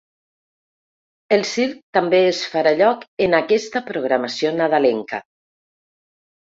El 1.37 1.45
circ 1.49 1.75
també 1.99 2.23
es 2.31 2.41
farà 2.55 2.73
lloc 2.81 3.07
en 3.29 3.39
aquesta 3.43 3.87
programació 3.93 4.59
nadalenca. 4.61 5.27